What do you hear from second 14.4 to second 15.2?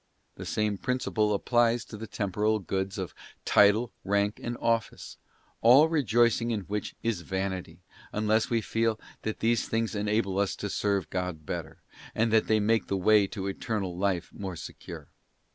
secure.